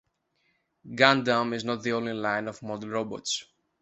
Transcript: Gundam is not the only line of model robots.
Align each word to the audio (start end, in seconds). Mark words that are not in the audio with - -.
Gundam 0.83 1.53
is 1.53 1.63
not 1.63 1.83
the 1.83 1.91
only 1.91 2.13
line 2.13 2.47
of 2.47 2.63
model 2.63 2.89
robots. 2.89 3.45